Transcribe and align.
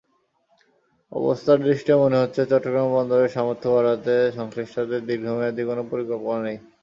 অবস্থাদৃষ্টে 1.11 1.93
মনে 1.95 2.17
হচ্ছে, 2.21 2.41
চট্টগ্রাম 2.45 2.87
বন্দরের 2.95 3.33
সামর্থ্য 3.35 3.67
বাড়াতে 3.69 4.13
সংশ্লিষ্টদের 4.37 5.01
দীর্ঘমেয়াদি 5.09 5.63
কোনো 5.69 5.81
পরিকল্পনা 5.91 6.39
নেই। 6.45 6.57